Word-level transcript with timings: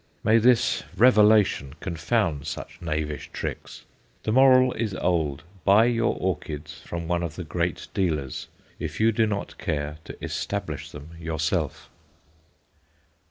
May 0.23 0.39
this 0.39 0.81
revelation 0.97 1.75
confound 1.79 2.47
such 2.47 2.81
knavish 2.81 3.29
tricks! 3.31 3.83
The 4.23 4.31
moral 4.31 4.73
is 4.73 4.95
old 4.95 5.43
buy 5.63 5.85
your 5.85 6.15
orchids 6.19 6.81
from 6.83 7.07
one 7.07 7.21
of 7.21 7.35
the 7.35 7.43
great 7.43 7.87
dealers, 7.93 8.47
if 8.79 8.99
you 8.99 9.11
do 9.11 9.27
not 9.27 9.59
care 9.59 9.99
to 10.05 10.17
"establish" 10.23 10.89
them 10.89 11.11
yourself. 11.19 11.91